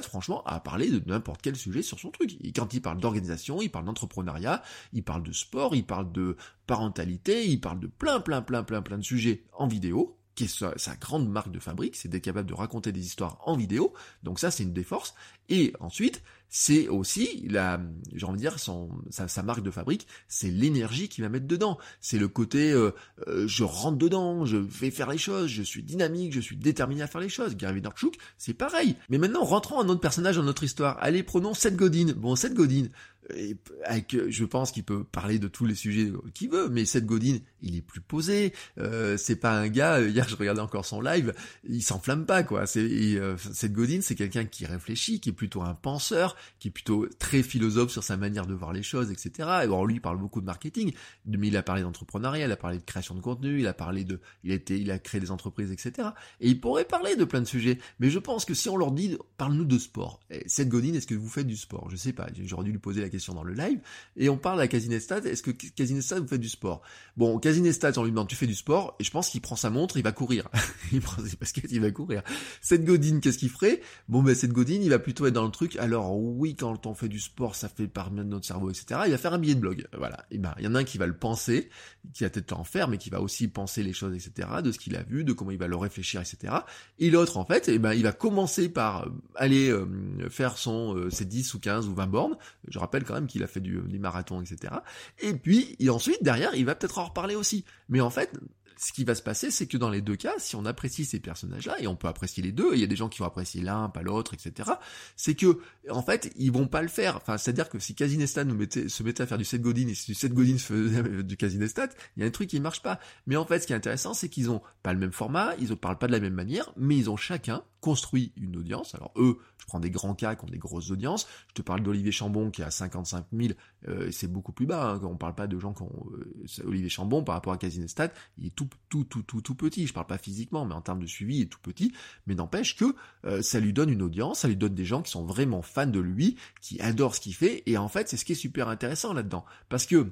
[0.02, 2.36] franchement, a parlé de n'importe quel sujet sur son truc.
[2.42, 6.36] Et quand il parle d'organisation, il parle d'entrepreneuriat, il parle de sport, il parle de
[6.66, 10.78] parentalité, il parle de plein, plein, plein, plein, plein de sujets en vidéo qui est
[10.78, 13.92] sa, grande marque de fabrique, c'est d'être capable de raconter des histoires en vidéo.
[14.22, 15.14] Donc ça, c'est une des forces.
[15.48, 16.22] Et ensuite,
[16.56, 17.80] c'est aussi la,
[18.14, 21.78] j'ai envie de dire, son, sa, marque de fabrique, c'est l'énergie qu'il va mettre dedans.
[22.00, 22.92] C'est le côté, euh,
[23.26, 27.02] euh, je rentre dedans, je vais faire les choses, je suis dynamique, je suis déterminé
[27.02, 27.56] à faire les choses.
[27.56, 28.94] Gary Vaynerchuk, c'est pareil.
[29.08, 30.96] Mais maintenant, rentrons un autre personnage dans notre histoire.
[31.00, 32.12] Allez, prenons Seth Godin.
[32.16, 32.86] Bon, Seth Godin,
[33.34, 37.06] et avec, je pense qu'il peut parler de tous les sujets qu'il veut, mais Seth
[37.06, 38.52] Godin, il est plus posé.
[38.78, 40.00] Euh, c'est pas un gars.
[40.00, 41.34] Hier, je regardais encore son live,
[41.68, 42.66] il s'enflamme pas quoi.
[42.66, 46.70] C'est euh, Seth Godin, c'est quelqu'un qui réfléchit, qui est plutôt un penseur, qui est
[46.70, 49.48] plutôt très philosophe sur sa manière de voir les choses, etc.
[49.64, 50.92] Et bon, lui, il parle beaucoup de marketing,
[51.26, 54.04] mais il a parlé d'entrepreneuriat, il a parlé de création de contenu, il a parlé
[54.04, 56.08] de, il a créé des entreprises, etc.
[56.40, 57.78] Et il pourrait parler de plein de sujets.
[58.00, 60.20] Mais je pense que si on leur dit, parle-nous de sport.
[60.46, 61.88] Seth Godin, est-ce que vous faites du sport?
[61.90, 62.28] Je sais pas.
[62.42, 63.80] J'aurais dû lui poser la dans le live.
[64.16, 65.18] Et on parle à Casinestat.
[65.18, 66.82] Est-ce que Casinestat vous faites du sport?
[67.16, 69.70] Bon, Casinestat, on lui demande tu fais du sport et je pense qu'il prend sa
[69.70, 70.48] montre, il va courir.
[70.92, 72.22] il prend ses baskets, il va courir.
[72.60, 73.80] Cette Godine, qu'est-ce qu'il ferait?
[74.08, 75.76] Bon, ben cette Godine, il va plutôt être dans le truc.
[75.76, 79.02] Alors oui, quand on fait du sport, ça fait par notre cerveau, etc.
[79.06, 79.86] Il va faire un billet de blog.
[79.96, 80.24] Voilà.
[80.30, 81.68] Et ben, il y en a un qui va le penser,
[82.12, 84.48] qui va peut-être en faire, mais qui va aussi penser les choses, etc.
[84.62, 86.54] De ce qu'il a vu, de comment il va le réfléchir, etc.
[86.98, 89.86] Et l'autre, en fait, et ben, il va commencer par aller euh,
[90.28, 92.36] faire son euh, ses 10 ou 15 ou 20 bornes.
[92.68, 94.74] Je rappelle quand même qu'il a fait du, du marathon, etc.
[95.20, 97.64] Et puis, et ensuite, derrière, il va peut-être en reparler aussi.
[97.88, 98.30] Mais en fait,
[98.76, 101.20] ce qui va se passer, c'est que dans les deux cas, si on apprécie ces
[101.20, 103.62] personnages-là, et on peut apprécier les deux, il y a des gens qui vont apprécier
[103.62, 104.70] l'un, pas l'autre, etc.,
[105.16, 107.16] c'est que, en fait, ils vont pas le faire.
[107.16, 109.94] Enfin, c'est-à-dire que si Casinestat nous mettait, se mettait à faire du Seth Godin, et
[109.94, 113.00] si du Seth Godin faisait du Casinestat, il y a un truc qui marche pas.
[113.26, 115.70] Mais en fait, ce qui est intéressant, c'est qu'ils ont pas le même format, ils
[115.70, 118.94] ne parlent pas de la même manière, mais ils ont chacun construit une audience.
[118.94, 121.26] Alors eux, je prends des grands cas qui ont des grosses audiences.
[121.48, 123.52] Je te parle d'Olivier Chambon qui a 55 000,
[123.88, 124.92] euh, c'est beaucoup plus bas.
[124.92, 125.00] Hein.
[125.02, 128.46] On parle pas de gens qui ont euh, Olivier Chambon par rapport à Casinestat, il
[128.46, 129.86] est tout tout tout tout tout petit.
[129.86, 131.92] Je parle pas physiquement, mais en termes de suivi, il est tout petit.
[132.26, 135.10] Mais n'empêche que euh, ça lui donne une audience, ça lui donne des gens qui
[135.10, 137.64] sont vraiment fans de lui, qui adorent ce qu'il fait.
[137.66, 140.10] Et en fait, c'est ce qui est super intéressant là-dedans, parce que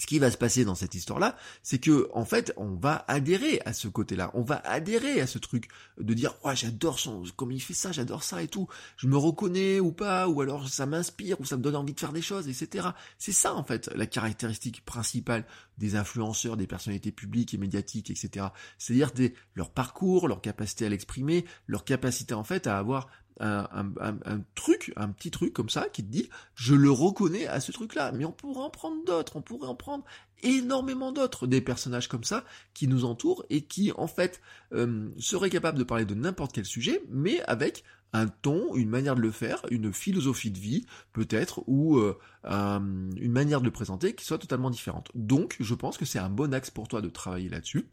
[0.00, 3.60] ce qui va se passer dans cette histoire-là, c'est que en fait, on va adhérer
[3.66, 7.52] à ce côté-là, on va adhérer à ce truc de dire "Ouais, j'adore son comme
[7.52, 10.86] il fait ça, j'adore ça et tout, je me reconnais ou pas ou alors ça
[10.86, 13.90] m'inspire ou ça me donne envie de faire des choses, etc." C'est ça en fait
[13.94, 15.44] la caractéristique principale
[15.76, 18.46] des influenceurs, des personnalités publiques et médiatiques, etc.
[18.78, 19.10] C'est-à-dire
[19.54, 23.08] leur parcours, leur capacité à l'exprimer, leur capacité en fait à avoir
[23.40, 27.72] un, truc, un petit truc comme ça qui te dit je le reconnais à ce
[27.72, 28.12] truc-là.
[28.12, 30.04] Mais on pourrait en prendre d'autres, on pourrait en prendre
[30.42, 34.40] énormément d'autres, des personnages comme ça qui nous entourent et qui en fait
[34.72, 39.14] euh, seraient capables de parler de n'importe quel sujet, mais avec un ton, une manière
[39.14, 44.14] de le faire, une philosophie de vie peut-être, ou euh, une manière de le présenter
[44.14, 45.10] qui soit totalement différente.
[45.14, 47.86] Donc je pense que c'est un bon axe pour toi de travailler là-dessus.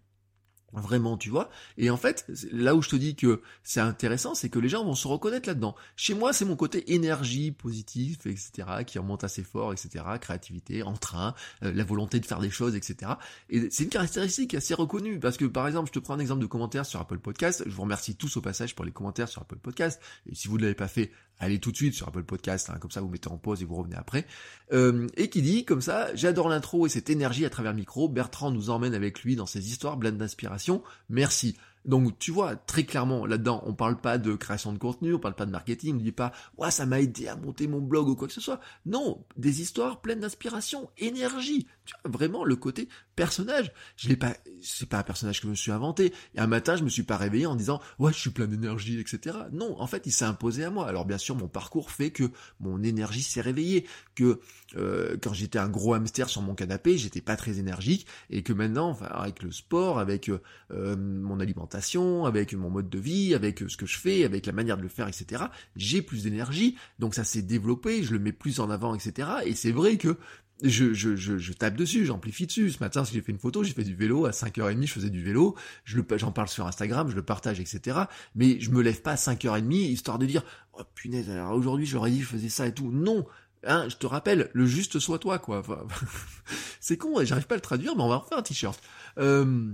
[0.73, 1.49] Vraiment, tu vois.
[1.77, 4.83] Et en fait, là où je te dis que c'est intéressant, c'est que les gens
[4.83, 5.75] vont se reconnaître là-dedans.
[5.95, 8.51] Chez moi, c'est mon côté énergie positive, etc.,
[8.85, 13.13] qui remonte assez fort, etc., créativité, entrain, euh, la volonté de faire des choses, etc.
[13.49, 16.41] Et c'est une caractéristique assez reconnue, parce que par exemple, je te prends un exemple
[16.41, 17.63] de commentaire sur Apple Podcast.
[17.65, 20.01] Je vous remercie tous au passage pour les commentaires sur Apple Podcast.
[20.29, 22.77] Et si vous ne l'avez pas fait, allez tout de suite sur Apple Podcast, hein,
[22.79, 24.25] comme ça vous mettez en pause et vous revenez après,
[24.73, 28.09] euh, et qui dit comme ça, j'adore l'intro et cette énergie à travers le micro,
[28.09, 31.57] Bertrand nous emmène avec lui dans ses histoires pleines d'inspiration, merci.
[31.87, 35.35] Donc tu vois, très clairement, là-dedans, on parle pas de création de contenu, on parle
[35.35, 38.15] pas de marketing, on dit pas ouais, ça m'a aidé à monter mon blog ou
[38.15, 38.59] quoi que ce soit.
[38.85, 41.65] Non, des histoires pleines d'inspiration, énergie.
[41.85, 43.71] Tu vois, vraiment le côté personnage.
[43.95, 46.13] Je l'ai pas, c'est pas un personnage que je me suis inventé.
[46.35, 48.99] Et un matin, je me suis pas réveillé en disant ouais, je suis plein d'énergie,
[48.99, 49.37] etc.
[49.51, 50.87] Non, en fait, il s'est imposé à moi.
[50.87, 54.41] Alors bien sûr, mon parcours fait que mon énergie s'est réveillée, que
[54.75, 58.53] euh, quand j'étais un gros hamster sur mon canapé, j'étais pas très énergique, et que
[58.53, 63.61] maintenant, enfin, avec le sport, avec euh, mon alimentation avec mon mode de vie, avec
[63.61, 65.45] euh, ce que je fais, avec la manière de le faire, etc.
[65.75, 69.29] J'ai plus d'énergie, donc ça s'est développé, je le mets plus en avant, etc.
[69.45, 70.17] Et c'est vrai que
[70.63, 72.71] je, je, je, tape dessus, j'amplifie dessus.
[72.71, 75.23] Ce matin, j'ai fait une photo, j'ai fait du vélo, à 5h30, je faisais du
[75.23, 77.99] vélo, je j'en parle sur Instagram, je le partage, etc.
[78.35, 82.09] Mais je me lève pas à 5h30, histoire de dire, oh punaise, alors aujourd'hui j'aurais
[82.09, 82.91] dit je faisais ça et tout.
[82.91, 83.25] Non,
[83.65, 85.63] Hein, je te rappelle, le juste soit toi, quoi.
[86.79, 88.79] c'est con, j'arrive pas à le traduire, mais on va refaire un t-shirt.
[89.17, 89.73] Euh,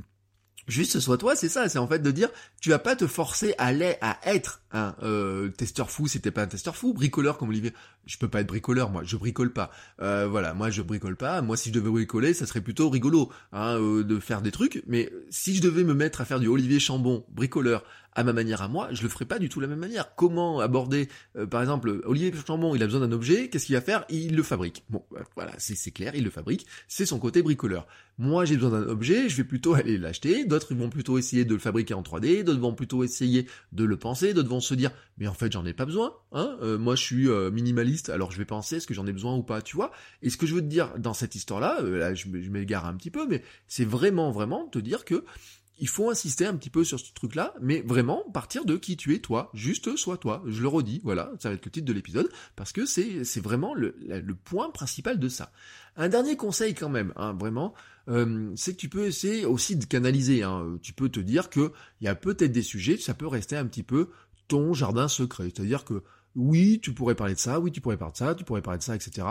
[0.67, 2.29] Juste sois toi, c'est ça, c'est en fait de dire
[2.61, 6.43] tu vas pas te forcer à, à être un euh, testeur fou si t'es pas
[6.43, 7.73] un testeur fou, bricoleur comme Olivier.
[8.05, 9.71] Je peux pas être bricoleur, moi, je bricole pas.
[10.01, 11.41] Euh, voilà, moi je bricole pas.
[11.41, 14.83] Moi si je devais bricoler, ça serait plutôt rigolo hein, euh, de faire des trucs.
[14.87, 17.83] Mais si je devais me mettre à faire du Olivier Chambon, bricoleur,
[18.15, 20.15] à ma manière à moi, je le ferai pas du tout la même manière.
[20.15, 23.81] Comment aborder, euh, par exemple, Olivier Chambon, il a besoin d'un objet, qu'est-ce qu'il va
[23.81, 24.05] faire?
[24.09, 24.83] Il le fabrique.
[24.89, 25.03] Bon,
[25.35, 27.87] voilà, c'est clair, il le fabrique, c'est son côté bricoleur.
[28.19, 31.53] Moi, j'ai besoin d'un objet, je vais plutôt aller l'acheter, d'autres vont plutôt essayer de
[31.53, 34.91] le fabriquer en 3D, d'autres vont plutôt essayer de le penser, d'autres vont se dire,
[35.17, 37.49] mais en fait, j'en ai pas besoin, hein moi, je suis euh,
[38.09, 39.91] alors je vais penser, est-ce que j'en ai besoin ou pas, tu vois?
[40.21, 43.11] Et ce que je veux te dire dans cette histoire-là, là, je, m'égare un petit
[43.11, 45.25] peu, mais c'est vraiment, vraiment te dire que
[45.79, 49.15] il faut insister un petit peu sur ce truc-là, mais vraiment partir de qui tu
[49.15, 50.43] es toi, juste sois toi.
[50.45, 53.73] Je le redis, voilà, ça va être le titre de l'épisode, parce que c'est vraiment
[53.73, 53.95] le,
[54.45, 55.51] point principal de ça.
[55.95, 57.73] Un dernier conseil quand même, hein, vraiment,
[58.07, 60.43] euh, c'est que tu peux essayer aussi de canaliser.
[60.43, 60.77] Hein.
[60.81, 63.65] Tu peux te dire que il y a peut-être des sujets, ça peut rester un
[63.65, 64.09] petit peu
[64.47, 66.03] ton jardin secret, c'est-à-dire que
[66.35, 68.79] oui, tu pourrais parler de ça, oui, tu pourrais parler de ça, tu pourrais parler
[68.79, 69.27] de ça, etc.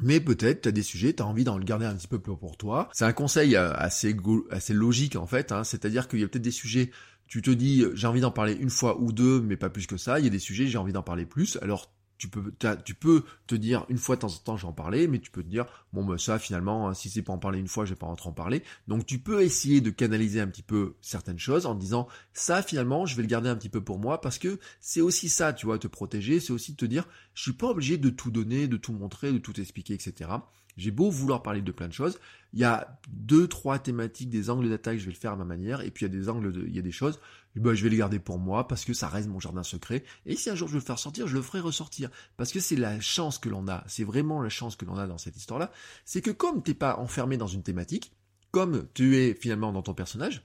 [0.00, 2.36] Mais peut-être tu as des sujets, tu as envie d'en garder un petit peu plus
[2.36, 2.88] pour toi.
[2.92, 4.16] C'est un conseil euh, assez,
[4.50, 5.64] assez logique en fait, hein.
[5.64, 6.90] c'est-à-dire qu'il y a peut-être des sujets,
[7.26, 9.96] tu te dis j'ai envie d'en parler une fois ou deux, mais pas plus que
[9.96, 10.18] ça.
[10.18, 11.58] Il y a des sujets, j'ai envie d'en parler plus.
[11.62, 12.52] Alors tu peux,
[12.84, 15.42] tu peux te dire une fois de temps en temps j'en parlais, mais tu peux
[15.42, 17.90] te dire bon bah ça finalement hein, si c'est pas en parler une fois, je
[17.90, 18.62] vais pas en parler.
[18.88, 23.06] Donc tu peux essayer de canaliser un petit peu certaines choses en disant ça finalement
[23.06, 25.66] je vais le garder un petit peu pour moi parce que c'est aussi ça, tu
[25.66, 28.76] vois, te protéger, c'est aussi te dire je suis pas obligé de tout donner, de
[28.76, 30.30] tout montrer, de tout expliquer, etc.
[30.76, 32.18] J'ai beau vouloir parler de plein de choses,
[32.52, 35.44] il y a deux, trois thématiques, des angles d'attaque, je vais le faire à ma
[35.44, 37.18] manière, et puis il y a des angles, de, il y a des choses,
[37.56, 40.04] bah, je vais les garder pour moi parce que ça reste mon jardin secret.
[40.26, 42.60] Et si un jour je veux le faire sortir, je le ferai ressortir parce que
[42.60, 45.36] c'est la chance que l'on a, c'est vraiment la chance que l'on a dans cette
[45.36, 45.70] histoire-là,
[46.04, 48.12] c'est que comme t'es pas enfermé dans une thématique,
[48.50, 50.44] comme tu es finalement dans ton personnage,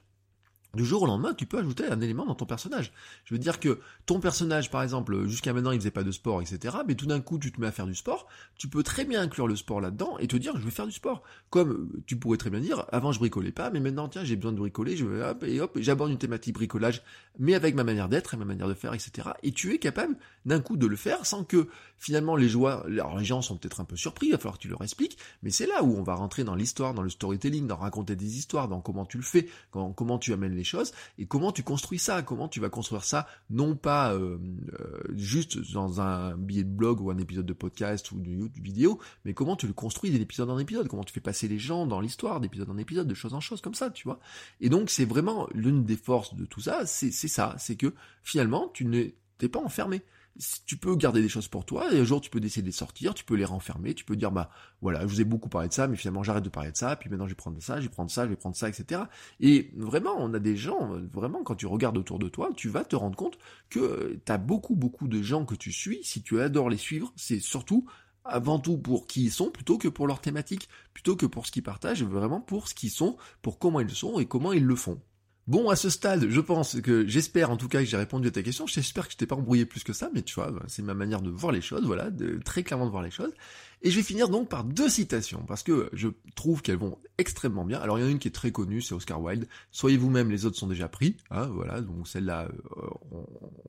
[0.77, 2.93] du jour au lendemain, tu peux ajouter un élément dans ton personnage.
[3.25, 6.41] Je veux dire que ton personnage, par exemple, jusqu'à maintenant, il faisait pas de sport,
[6.41, 6.77] etc.
[6.87, 8.27] Mais tout d'un coup, tu te mets à faire du sport.
[8.57, 10.93] Tu peux très bien inclure le sport là-dedans et te dire, je vais faire du
[10.93, 11.23] sport.
[11.49, 14.53] Comme tu pourrais très bien dire, avant je bricolais pas, mais maintenant, tiens, j'ai besoin
[14.53, 14.97] de bricoler,
[15.43, 17.01] et hop, j'aborde une thématique bricolage,
[17.39, 19.29] mais avec ma manière d'être et ma manière de faire, etc.
[19.43, 23.17] Et tu es capable d'un coup de le faire sans que finalement les joueurs, alors
[23.17, 25.49] les gens sont peut-être un peu surpris, il va falloir que tu leur expliques, mais
[25.49, 28.67] c'est là où on va rentrer dans l'histoire, dans le storytelling, dans raconter des histoires,
[28.67, 30.63] dans comment tu le fais, comment tu amènes les
[31.17, 34.37] et comment tu construis ça, comment tu vas construire ça, non pas euh,
[34.79, 38.99] euh, juste dans un billet de blog ou un épisode de podcast ou de vidéo,
[39.25, 42.01] mais comment tu le construis d'épisode en épisode, comment tu fais passer les gens dans
[42.01, 44.19] l'histoire d'épisode en épisode, de choses en choses comme ça, tu vois?
[44.61, 48.69] Et donc c'est vraiment l'une des forces de tout ça, c'est ça, c'est que finalement
[48.73, 49.13] tu n'es
[49.51, 50.01] pas enfermé
[50.65, 53.13] tu peux garder des choses pour toi, et un jour tu peux décider de sortir,
[53.13, 54.49] tu peux les renfermer, tu peux dire bah
[54.81, 56.95] voilà, je vous ai beaucoup parlé de ça, mais finalement j'arrête de parler de ça,
[56.95, 59.01] puis maintenant je vais prendre ça, je vais prendre ça, je vais prendre ça, etc.
[59.39, 62.83] Et vraiment, on a des gens, vraiment, quand tu regardes autour de toi, tu vas
[62.83, 63.37] te rendre compte
[63.69, 67.11] que tu as beaucoup, beaucoup de gens que tu suis, si tu adores les suivre,
[67.15, 67.85] c'est surtout
[68.27, 71.51] avant tout pour qui ils sont plutôt que pour leur thématique, plutôt que pour ce
[71.51, 74.75] qu'ils partagent, vraiment pour ce qu'ils sont, pour comment ils sont et comment ils le
[74.75, 74.99] font.
[75.47, 78.31] Bon, à ce stade, je pense que j'espère en tout cas que j'ai répondu à
[78.31, 78.67] ta question.
[78.67, 81.21] J'espère que je t'ai pas embrouillé plus que ça, mais tu vois, c'est ma manière
[81.21, 83.31] de voir les choses, voilà, de, très clairement de voir les choses.
[83.81, 87.63] Et je vais finir donc par deux citations, parce que je trouve qu'elles vont extrêmement
[87.63, 87.79] bien.
[87.79, 89.47] Alors il y en a une qui est très connue, c'est Oscar Wilde.
[89.71, 91.15] Soyez vous-même, les autres sont déjà pris.
[91.29, 92.89] Hein, voilà, donc celle-là, euh,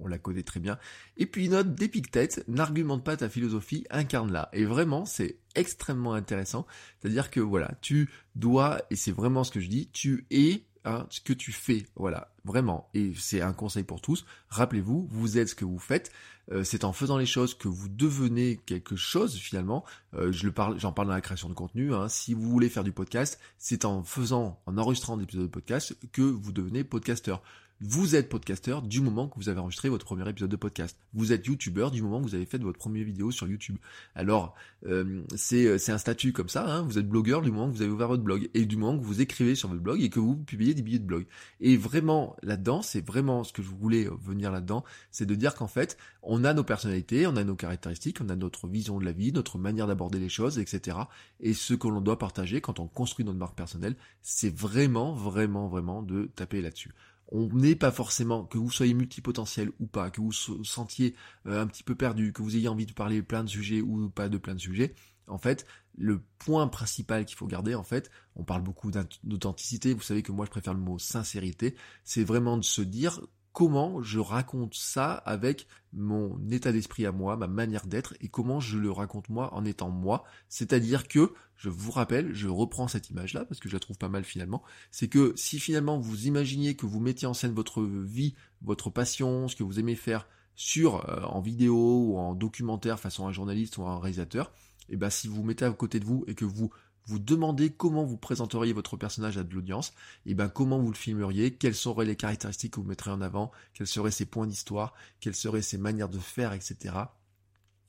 [0.00, 0.78] on, la connaît très bien.
[1.16, 4.48] Et puis une autre d'Épictète, n'argumente pas ta philosophie, incarne-la.
[4.52, 6.66] Et vraiment, c'est extrêmement intéressant.
[6.98, 10.64] C'est-à-dire que voilà, tu dois, et c'est vraiment ce que je dis, tu es
[11.10, 11.86] ce que tu fais.
[11.96, 12.88] Voilà, vraiment.
[12.94, 14.24] Et c'est un conseil pour tous.
[14.48, 16.10] Rappelez-vous, vous êtes ce que vous faites.
[16.50, 19.84] Euh, c'est en faisant les choses que vous devenez quelque chose finalement.
[20.14, 21.94] Euh, j'en parle dans la création de contenu.
[21.94, 22.08] Hein.
[22.08, 25.96] Si vous voulez faire du podcast, c'est en faisant, en enregistrant des épisodes de podcast
[26.12, 27.42] que vous devenez podcasteur.
[27.80, 30.98] Vous êtes podcasteur du moment que vous avez enregistré votre premier épisode de podcast.
[31.14, 33.76] Vous êtes youtubeur du moment que vous avez fait votre première vidéo sur YouTube.
[34.16, 36.82] Alors, euh, c'est un statut comme ça, hein.
[36.82, 39.04] vous êtes blogueur du moment que vous avez ouvert votre blog, et du moment que
[39.04, 41.26] vous écrivez sur votre blog et que vous publiez des billets de blog.
[41.60, 45.68] Et vraiment, là-dedans, c'est vraiment ce que je voulais venir là-dedans, c'est de dire qu'en
[45.68, 49.12] fait, on a nos personnalités, on a nos caractéristiques, on a notre vision de la
[49.12, 50.98] vie, notre manière d'aborder les choses, etc.
[51.38, 55.68] Et ce que l'on doit partager quand on construit notre marque personnelle, c'est vraiment, vraiment,
[55.68, 56.92] vraiment de taper là-dessus
[57.30, 61.14] on n'est pas forcément, que vous soyez multipotentiel ou pas, que vous vous sentiez
[61.46, 64.08] euh, un petit peu perdu, que vous ayez envie de parler plein de sujets ou
[64.08, 64.94] pas de plein de sujets,
[65.26, 68.90] en fait, le point principal qu'il faut garder, en fait, on parle beaucoup
[69.24, 73.20] d'authenticité, vous savez que moi je préfère le mot sincérité, c'est vraiment de se dire
[73.58, 78.60] comment je raconte ça avec mon état d'esprit à moi, ma manière d'être, et comment
[78.60, 80.22] je le raconte moi en étant moi.
[80.48, 84.08] C'est-à-dire que, je vous rappelle, je reprends cette image-là, parce que je la trouve pas
[84.08, 88.36] mal finalement, c'est que si finalement vous imaginiez que vous mettiez en scène votre vie,
[88.62, 93.26] votre passion, ce que vous aimez faire, sur euh, en vidéo ou en documentaire façon
[93.26, 94.52] un journaliste ou un réalisateur,
[94.88, 96.70] et eh ben si vous mettez à côté de vous et que vous
[97.08, 99.94] vous demandez comment vous présenteriez votre personnage à de l'audience,
[100.26, 103.50] et ben comment vous le filmeriez, quelles seraient les caractéristiques que vous mettriez en avant,
[103.72, 106.94] quels seraient ses points d'histoire, quelles seraient ses manières de faire, etc.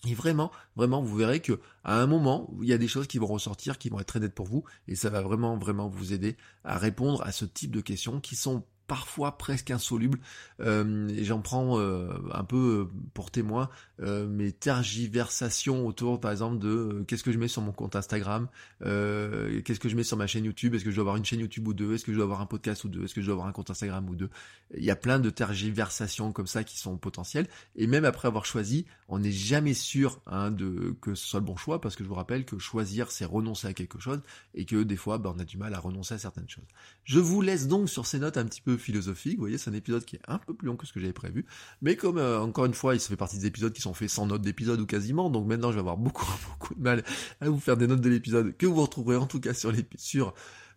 [0.08, 3.18] Et vraiment, vraiment, vous verrez que à un moment, il y a des choses qui
[3.18, 6.14] vont ressortir, qui vont être très nettes pour vous, et ça va vraiment, vraiment vous
[6.14, 10.19] aider à répondre à ce type de questions qui sont parfois presque insoluble.
[10.60, 13.69] Euh, et j'en prends euh, un peu euh, pour témoin
[14.02, 18.47] mes tergiversations autour, par exemple, de qu'est-ce que je mets sur mon compte Instagram,
[18.80, 21.41] qu'est-ce que je mets sur ma chaîne YouTube, est-ce que je dois avoir une chaîne
[21.41, 23.25] YouTube ou deux, est-ce que je dois avoir un podcast ou deux, est-ce que je
[23.25, 24.30] dois avoir un compte Instagram ou deux.
[24.78, 27.47] Il y a plein de tergiversations comme ça qui sont potentielles.
[27.75, 31.45] Et même après avoir choisi, on n'est jamais sûr hein, de que ce soit le
[31.45, 34.21] bon choix, parce que je vous rappelle que choisir, c'est renoncer à quelque chose,
[34.54, 36.67] et que des fois, ben, on a du mal à renoncer à certaines choses.
[37.04, 39.36] Je vous laisse donc sur ces notes un petit peu philosophique.
[39.36, 41.13] Vous voyez, c'est un épisode qui est un peu plus long que ce que j'avais
[41.13, 41.46] prévu.
[41.82, 44.10] Mais comme, euh, encore une fois, il se fait partie des épisodes qui sont faits
[44.10, 47.04] sans notes d'épisode ou quasiment, donc maintenant je vais avoir beaucoup, beaucoup de mal
[47.42, 50.34] à vous faire des notes de l'épisode que vous retrouverez en tout cas sur sur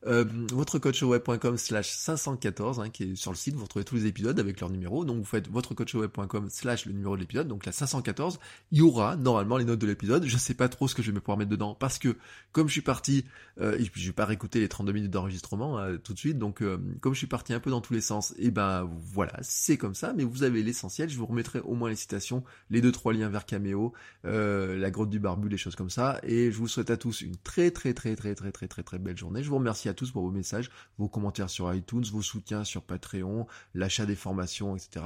[0.07, 4.39] euh, votrecoachweb.com slash 514, hein, qui est sur le site, vous retrouvez tous les épisodes
[4.41, 8.41] avec leur numéro, donc vous faites votrecoachweb.com slash le numéro de l'épisode, donc la 514,
[8.73, 11.13] il y aura normalement les notes de l'épisode, je sais pas trop ce que je
[11.13, 12.17] vais pouvoir mettre dedans, parce que
[12.51, 13.25] comme je suis parti,
[13.61, 16.39] euh, et puis je vais pas réécouter les 32 minutes d'enregistrement hein, tout de suite,
[16.39, 18.91] donc euh, comme je suis parti un peu dans tous les sens, et eh ben
[19.13, 22.43] voilà, c'est comme ça, mais vous avez l'essentiel, je vous remettrai au moins les citations,
[22.71, 23.93] les deux trois liens vers Cameo,
[24.25, 27.21] euh, la grotte du barbu, les choses comme ça, et je vous souhaite à tous
[27.21, 30.11] une très très très très très très très très belle journée, je vous remercie tous
[30.11, 35.05] pour vos messages, vos commentaires sur iTunes, vos soutiens sur Patreon, l'achat des formations, etc.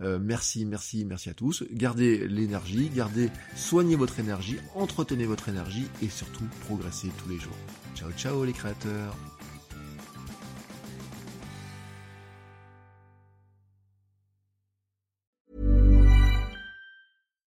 [0.00, 1.64] Euh, merci, merci, merci à tous.
[1.72, 7.56] Gardez l'énergie, gardez, soignez votre énergie, entretenez votre énergie et surtout progressez tous les jours.
[7.94, 9.16] Ciao, ciao les créateurs.